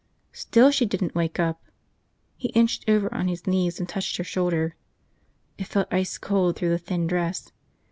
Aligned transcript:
Still 0.33 0.71
she 0.71 0.87
didn't 0.87 1.13
wake 1.13 1.39
up. 1.39 1.61
He 2.35 2.47
inched 2.55 2.89
over 2.89 3.13
on 3.13 3.27
his 3.27 3.45
knees 3.45 3.77
and 3.79 3.87
touched 3.87 4.17
her 4.17 4.23
shoulder. 4.23 4.75
It 5.59 5.67
felt 5.67 5.93
ice 5.93 6.17
cold 6.17 6.55
through 6.55 6.69
the 6.69 6.79
thin 6.79 7.05
dress. 7.05 7.51